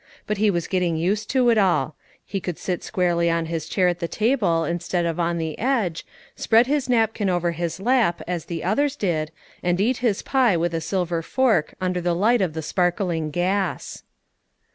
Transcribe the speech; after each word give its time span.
But 0.25 0.39
he 0.39 0.49
was 0.49 0.65
getting 0.67 0.97
used 0.97 1.29
to 1.29 1.51
it 1.51 1.59
all; 1.59 1.95
he 2.25 2.39
could 2.39 2.57
sit 2.57 2.83
squarely 2.83 3.29
on 3.29 3.45
his 3.45 3.67
chair 3.69 3.87
at 3.87 3.99
the 3.99 4.07
table 4.07 4.63
instead 4.65 5.05
of 5.05 5.19
on 5.19 5.37
the 5.37 5.55
edge, 5.59 6.07
spread 6.35 6.65
his 6.65 6.89
napkin 6.89 7.29
over 7.29 7.51
his 7.51 7.79
lap 7.79 8.19
as 8.27 8.45
the 8.45 8.63
others 8.63 8.95
did, 8.95 9.29
and 9.61 9.79
eat 9.79 9.97
his 9.97 10.23
pie 10.23 10.57
with 10.57 10.73
a 10.73 10.81
silver 10.81 11.21
fork 11.21 11.75
under 11.79 12.01
the 12.01 12.15
light 12.15 12.41
of 12.41 12.53
the 12.53 12.63
sparkling 12.63 13.29
gas. 13.29 14.01